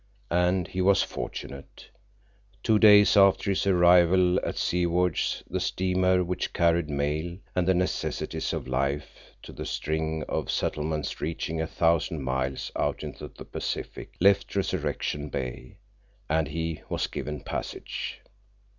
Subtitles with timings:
[0.31, 1.91] And he was fortunate.
[2.63, 8.51] Two days after his arrival at Seward the steamer which carried mail and the necessities
[8.51, 14.15] of life to the string of settlements reaching a thousand miles out into the Pacific
[14.19, 15.77] left Resurrection Bay,
[16.27, 18.21] and he was given passage.